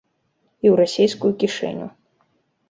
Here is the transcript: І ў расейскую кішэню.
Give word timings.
І 0.65 0.69
ў 0.71 0.79
расейскую 0.81 1.31
кішэню. 1.45 1.87